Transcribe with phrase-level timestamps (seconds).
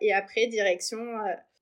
[0.00, 0.98] Et après, direction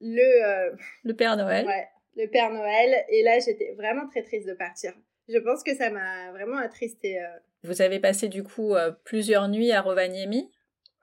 [0.01, 0.77] le...
[1.05, 1.67] le Père Noël.
[1.67, 3.05] Ouais, le Père Noël.
[3.09, 4.93] Et là, j'étais vraiment très triste de partir.
[5.29, 7.19] Je pense que ça m'a vraiment attristée.
[7.63, 8.75] Vous avez passé du coup
[9.05, 10.51] plusieurs nuits à Rovaniemi?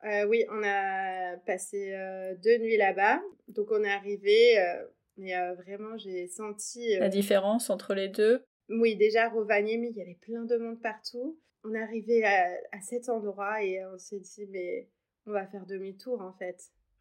[0.04, 3.22] Euh, oui, on a passé euh, deux nuits là-bas.
[3.50, 4.86] Donc on est arrivé, euh,
[5.18, 6.98] mais vraiment j'ai senti...
[6.98, 8.44] La différence entre les deux?
[8.70, 11.38] Oui, déjà Rovaniemi, il y avait plein de monde partout.
[11.64, 14.88] On est arrivé à, cet endroit et on s'est dit, mais
[15.28, 16.60] on va faire demi-tour en fait.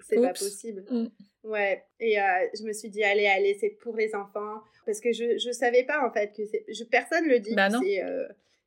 [0.09, 0.85] C'est pas possible.
[0.91, 1.07] Mm.
[1.45, 1.85] Ouais.
[2.01, 4.63] Et je me suis dit, allez, allez, c'est pour les enfants.
[4.87, 6.65] Parce que je, je savais pas en fait que c'est.
[6.69, 7.55] Je, personne le dit.
[7.55, 7.81] Bah non.
[7.83, 8.03] C'est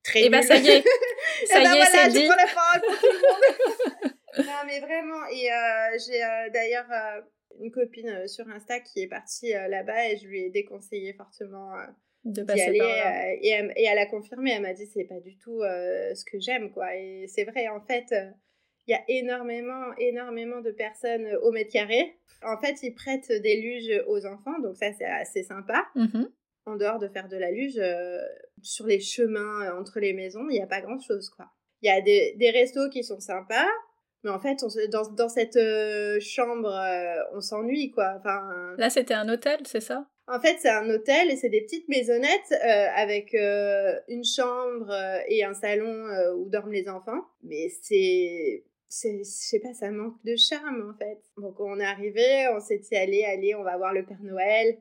[0.04, 0.22] très.
[0.22, 0.84] Et eh bah ça y est.
[1.46, 2.28] ça y ben est, c'est dit.
[2.28, 4.14] La parole pour tout le monde.
[4.38, 5.26] non, mais vraiment.
[5.32, 7.22] Et euh, j'ai euh, d'ailleurs euh,
[7.60, 11.74] une copine sur Insta qui est partie là-bas et je lui ai déconseillé fortement
[12.24, 12.78] de d'y aller.
[13.42, 14.54] et, elle, et, elle, a confirmé.
[14.54, 16.96] Elle m'a dit c'est pas du tout ce que j'aime, quoi.
[16.96, 18.14] Et c'est vrai, en fait.
[18.88, 22.18] Il y a énormément, énormément de personnes au mètre carré.
[22.44, 25.86] En fait, ils prêtent des luges aux enfants, donc ça, c'est assez sympa.
[25.96, 26.26] Mmh
[26.66, 27.78] en dehors de faire de la luge,
[28.62, 31.48] sur les chemins entre les maisons, il n'y a pas grand-chose, quoi.
[31.82, 33.68] Il y a des, des restos qui sont sympas,
[34.24, 38.16] mais en fait, on dans, dans cette euh, chambre, euh, on s'ennuie, quoi.
[38.18, 40.08] Enfin, Là, c'était un hôtel, c'est ça?
[40.28, 44.90] En fait, c'est un hôtel et c'est des petites maisonnettes euh, avec une chambre
[45.28, 46.06] et un salon
[46.38, 47.26] où dorment les enfants.
[47.44, 48.64] Mais c'est...
[49.02, 51.20] Je sais pas, ça manque de charme, en fait.
[51.38, 54.78] Donc, on est arrivé, on s'est dit, allez, allez, on va voir le Père Noël.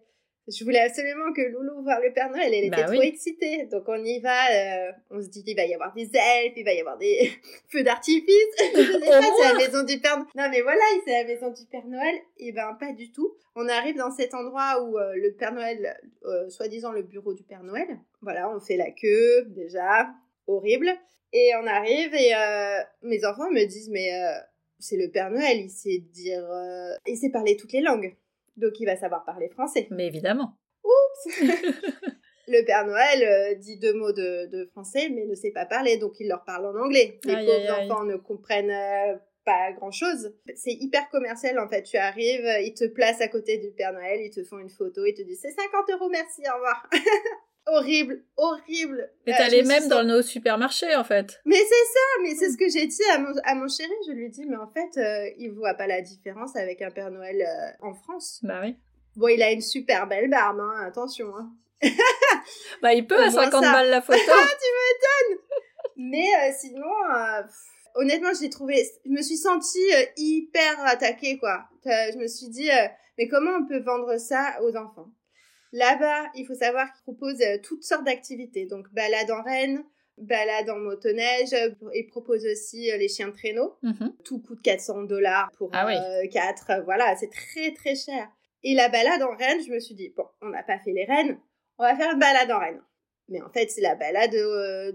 [0.49, 3.67] Je voulais absolument que Loulou voit le Père Noël, elle était bah trop excitée.
[3.67, 6.65] Donc on y va, euh, on se dit il va y avoir des elfes, il
[6.65, 7.31] va y avoir des
[7.69, 8.27] feux d'artifice.
[8.59, 10.29] Je sais pas, c'est la maison du Père Noël.
[10.35, 12.17] Non mais voilà, c'est la maison du Père Noël.
[12.39, 13.37] Et ben pas du tout.
[13.55, 17.45] On arrive dans cet endroit où euh, le Père Noël, euh, soi-disant le bureau du
[17.45, 18.01] Père Noël.
[18.21, 20.13] Voilà, on fait la queue déjà,
[20.47, 20.91] horrible.
[21.33, 22.33] Et on arrive et
[23.03, 24.11] mes enfants me disent mais
[24.79, 26.47] c'est le Père Noël, il sait dire,
[27.07, 28.15] il sait parler toutes les langues.
[28.57, 29.89] Donc il va savoir parler français.
[29.91, 30.59] Mais évidemment.
[30.85, 31.41] Oups
[32.49, 36.19] Le Père Noël euh, dit deux mots de, français, mais ne sait pas parler, donc
[36.19, 37.19] il leur parle en anglais.
[37.25, 40.35] Les pauvres enfants ne comprennent euh, pas grand-chose.
[40.57, 41.85] C'est hyper commercial, en fait.
[41.85, 45.05] Tu arrives, ils te placent à côté du Père Noël, ils te font une photo,
[45.07, 46.91] ils te disent «c'est 50 euros, merci, au revoir».
[47.67, 49.11] Horrible, horrible.
[49.27, 51.41] Mais t'allais euh, même dans nos supermarchés, en fait.
[51.45, 53.93] Mais c'est ça, mais c'est ce que j'ai dit à mon, à mon chéri.
[54.07, 56.91] Je lui ai dit, mais en fait, euh, il voit pas la différence avec un
[56.91, 58.41] Père Noël euh, en France.
[58.43, 58.77] Bah oui.
[59.17, 61.33] Bon, il a une super belle barbe, hein, attention.
[61.37, 61.53] Hein.
[62.83, 64.19] bah, il peut à 50 balles la photo.
[64.29, 65.43] ah, tu m'étonnes
[65.97, 66.87] Mais sinon,
[67.95, 68.83] honnêtement, j'ai trouvé...
[69.05, 71.65] Je me suis sentie hyper attaquée, quoi.
[71.85, 72.71] je me suis dit,
[73.19, 75.11] mais comment on peut vendre ça aux enfants?
[75.73, 78.67] Là-bas, il faut savoir qu'ils proposent euh, toutes sortes d'activités.
[78.67, 79.85] Donc, balade en Rennes,
[80.19, 81.55] balade en motoneige.
[81.95, 83.77] Ils proposent aussi euh, les chiens de traîneau.
[83.83, 84.15] Mhm.
[84.25, 86.83] Tout coûte 400 dollars pour ah euh, 4.
[86.85, 88.29] Voilà, c'est très très cher.
[88.63, 91.05] Et la balade en Rennes, je me suis dit, bon, on n'a pas fait les
[91.05, 91.39] Rennes,
[91.79, 92.83] on va faire une balade en Rennes.
[93.29, 94.93] Mais en fait, c'est la balade euh,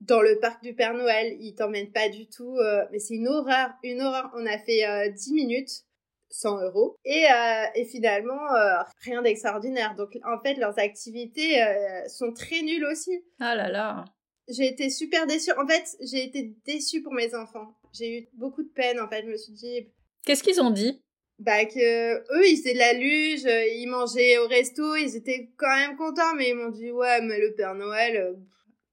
[0.00, 1.36] dans le parc du Père Noël.
[1.40, 2.58] Ils t'emmènent pas du tout.
[2.90, 4.30] mais c'est une horreur, une horreur.
[4.34, 5.84] On a fait 10 minutes.
[6.30, 6.96] 100 euros.
[7.04, 9.94] Et, euh, et finalement, euh, rien d'extraordinaire.
[9.96, 13.24] Donc, en fait, leurs activités euh, sont très nulles aussi.
[13.40, 14.04] Ah là là.
[14.48, 15.52] J'ai été super déçue.
[15.52, 17.74] En fait, j'ai été déçue pour mes enfants.
[17.92, 19.22] J'ai eu beaucoup de peine, en fait.
[19.22, 19.88] Je me suis dit...
[20.24, 21.02] Qu'est-ce qu'ils ont dit?
[21.38, 25.68] Bah que eux, ils faisaient de la luge, ils mangeaient au resto, ils étaient quand
[25.68, 28.38] même contents, mais ils m'ont dit, ouais, mais le Père Noël,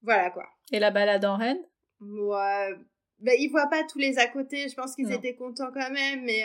[0.01, 0.45] voilà quoi.
[0.73, 1.63] Et la balade en Rennes
[2.01, 2.75] Ouais...
[3.19, 6.25] Bah, ils voient pas tous les à côté, je pense qu'ils étaient contents quand même,
[6.25, 6.43] mais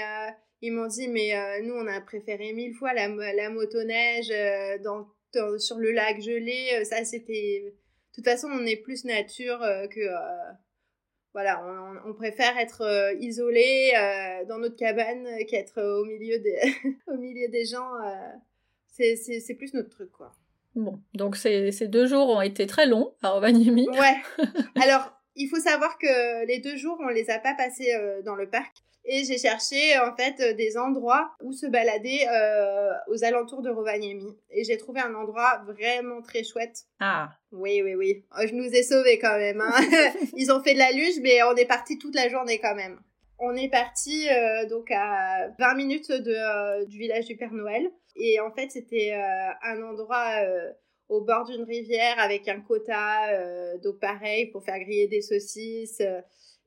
[0.61, 4.79] ils m'ont dit, mais euh, nous, on a préféré mille fois la, la motoneige euh,
[4.79, 5.07] dans,
[5.59, 6.71] sur le lac gelé.
[6.75, 7.65] Euh, ça, c'était.
[7.65, 9.61] De toute façon, on est plus nature
[9.91, 10.01] que.
[11.33, 11.63] voilà,
[12.05, 13.93] on, préfère être isolé
[14.49, 16.59] dans notre cabane qu'être au, milieu des
[17.07, 17.89] au milieu des gens.
[18.89, 20.33] c'est plus notre truc, quoi.
[20.75, 23.89] Bon, donc ces, ces deux jours ont été très longs à Rovaniemi.
[23.91, 24.17] Ouais.
[24.83, 27.93] Alors, il faut savoir que les deux jours, on les a pas passés
[28.25, 28.75] dans le parc
[29.09, 33.71] et j'ai cherché en fait euh, des endroits où se balader euh, aux alentours de
[33.71, 36.85] Rovaniemi et j'ai trouvé un endroit vraiment très chouette.
[37.01, 37.31] Ah.
[37.51, 39.63] Oui oui oui, oh, je nous ai sauvés quand même.
[39.63, 39.81] Hein.
[40.37, 43.01] Ils ont fait de la luge mais on est parti toute la journée quand même.
[43.39, 48.41] On est parti euh, donc à 20 minutes de, du village du Père Noël et
[48.41, 49.13] en fait c'était
[49.63, 50.35] un endroit
[51.09, 56.03] au bord d'une rivière avec un quota donc pareil pour faire griller des saucisses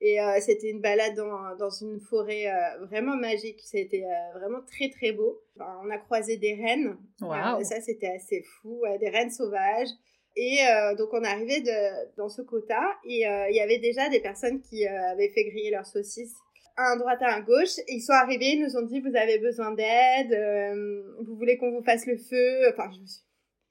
[0.04, 3.60] et euh, c'était une balade dans, dans une forêt euh, vraiment magique.
[3.64, 5.40] C'était euh, vraiment très très beau.
[5.58, 6.98] on a croisé des rennes.
[7.20, 9.88] ça c'était assez fou, des rennes sauvages.
[10.34, 10.60] Et
[10.96, 14.62] donc on est arrivé de, dans ce quota et il y avait déjà des personnes
[14.62, 16.34] qui avaient fait griller leurs saucisses
[16.76, 17.76] à un droite à un gauche.
[17.88, 21.70] Ils sont arrivés, ils nous ont dit vous avez besoin d'aide, euh, vous voulez qu'on
[21.70, 22.68] vous fasse le feu.
[22.70, 23.22] Enfin, je me suis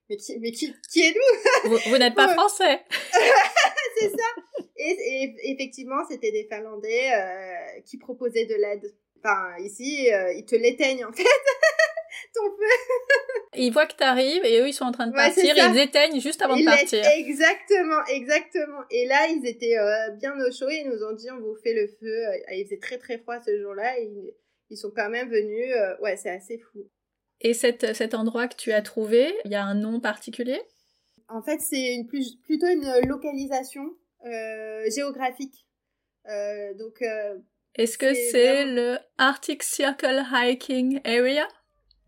[0.10, 1.70] mais qui, mais qui, qui êtes-vous?
[1.70, 2.82] Vous, vous n'êtes pas français.
[3.98, 4.24] c'est ça.
[4.90, 8.94] Et, et effectivement, c'était des Finlandais euh, qui proposaient de l'aide.
[9.24, 11.24] Enfin, ici, euh, ils te l'éteignent en fait.
[12.34, 12.96] Ton feu.
[13.56, 15.54] Ils voient que t'arrives et eux, ils sont en train de partir.
[15.58, 17.04] Ils éteignent juste avant Ils de partir.
[17.18, 18.82] Exactement, exactement.
[18.90, 20.70] Et là, ils étaient euh, bien au chaud.
[20.70, 22.24] Ils nous ont dit, on vous fait le feu.
[22.54, 24.00] Il faisait très très froid ce jour-là.
[24.00, 24.34] et Ils,
[24.70, 25.74] ils sont quand même venus.
[26.02, 26.88] ouais, c'est assez fou.
[27.42, 30.62] Et cet, cet endroit que tu as trouvé, il y a un nom particulier?
[31.28, 31.98] En fait, c'est
[32.44, 33.96] plutôt une localisation
[34.90, 35.66] géographique.
[36.30, 37.38] Euh, donc, euh,
[37.76, 41.48] Est-ce que C'est c'est vraiment- le Arctic Circle Hiking Area?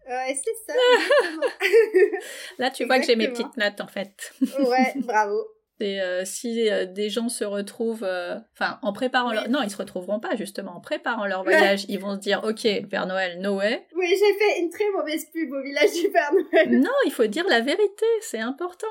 [0.08, 0.78] Ouais, c'est ça.
[2.60, 4.34] Là, tu vois que j'ai mes petites notes en fait.
[4.60, 5.40] ouais, bravo.
[5.80, 9.36] Et euh, si euh, des gens se retrouvent, euh, enfin, en préparant Oui.
[9.36, 10.76] leur, non, ils se retrouveront pas justement.
[10.78, 13.86] En préparant leur voyage, ils vont se dire, ok, Père Noël, no way.
[13.96, 16.80] Oui, j'ai fait une très mauvaise pub au village du Père Noël.
[16.80, 18.88] non, il faut dire la vérité, c'est important.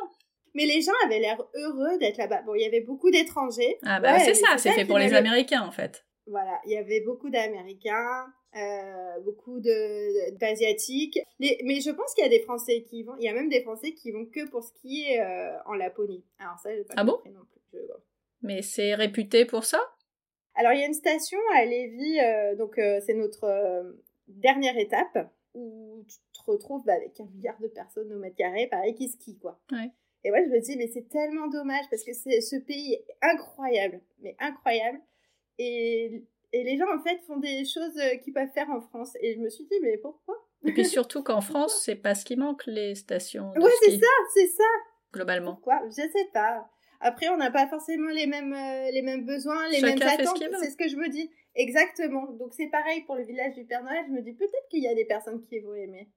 [0.54, 2.42] Mais les gens avaient l'air heureux d'être là-bas.
[2.42, 3.78] Bon, il y avait beaucoup d'étrangers.
[3.84, 6.04] Ah bah Ouais, c'est ça, c'est fait pour les Américains en fait.
[6.26, 11.18] Voilà, il y avait beaucoup d'Américains, euh, beaucoup de d'Asiatiques.
[11.40, 13.14] Mais je pense qu'il y a des Français qui vont.
[13.18, 16.24] Il y a même des Français qui vont que pour skier euh, en Laponie.
[16.38, 17.60] Alors ça, j'ai pas Ah bon non plus.
[17.72, 17.78] Je-
[18.42, 19.80] Mais c'est réputé pour ça?
[20.54, 23.92] Alors il y a une station à Lévis, euh, donc euh, c'est notre euh,
[24.28, 28.66] dernière étape où tu te retrouves bah, avec un milliard de personnes au mètre carré,
[28.68, 29.58] pareil, qui skient quoi.
[29.72, 29.90] Ouais.
[30.24, 33.04] Et moi je me dis mais c'est tellement dommage parce que c'est ce pays est
[33.22, 35.00] incroyable, mais incroyable.
[35.58, 39.16] Et, et les gens en fait font des choses euh, qu'ils peuvent faire en France.
[39.20, 40.36] Et je me suis dit mais pourquoi?
[40.64, 43.98] Et puis surtout qu'en France, c'est pas ce qui manque les stations de Ouais c'est
[43.98, 44.64] ça, c'est ça.
[45.12, 45.54] globalement.
[45.54, 45.80] Pourquoi?
[45.88, 46.68] Je sais pas.
[47.00, 50.38] Après, on n'a pas forcément les mêmes, euh, les mêmes besoins, les Chacun mêmes attentes.
[50.62, 51.28] C'est ce que je me dis.
[51.56, 52.30] Exactement.
[52.38, 54.04] Donc, c'est pareil pour le village du Père Noël.
[54.06, 56.08] Je me dis peut-être qu'il y a des personnes qui vont aimer.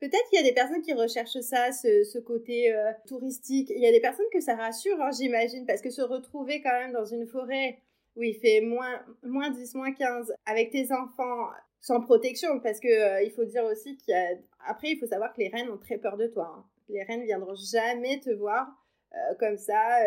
[0.00, 3.70] Peut-être qu'il y a des personnes qui recherchent ça, ce, côté euh, touristique.
[3.70, 6.72] Il y a des personnes que ça rassure, hein, j'imagine, parce que se retrouver quand
[6.72, 7.78] même dans une forêt
[8.16, 11.48] où il fait moins, moins 10, moins 15, avec tes enfants
[11.80, 14.30] sans protection, parce que euh, il faut dire aussi qu'il y a...
[14.66, 16.50] Après, il faut savoir que les reines ont très peur de toi.
[16.56, 16.64] hein.
[16.88, 18.68] Les reines viendront jamais te voir
[19.14, 19.98] euh, comme ça,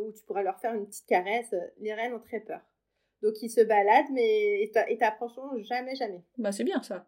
[0.00, 1.54] où tu pourras leur faire une petite caresse.
[1.80, 2.60] Les reines ont très peur.
[3.22, 6.22] Donc ils se baladent, mais ils t'approcheront jamais, jamais.
[6.38, 7.06] Bah c'est bien ça.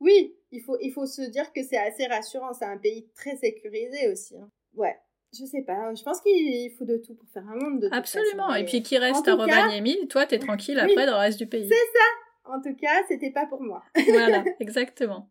[0.00, 2.52] Oui, il faut, il faut se dire que c'est assez rassurant.
[2.52, 4.36] C'est un pays très sécurisé aussi.
[4.36, 4.50] hein.
[4.74, 4.96] Ouais,
[5.38, 5.92] je sais pas.
[5.94, 8.54] Je pense qu'il faut de tout pour faire un monde de Absolument.
[8.54, 10.92] Et puis qui reste à Rovaniemi, toi t'es tranquille Oui.
[10.92, 11.68] après dans le reste du pays.
[11.68, 13.82] C'est En tout cas, c'était pas pour moi.
[14.08, 15.28] voilà, exactement.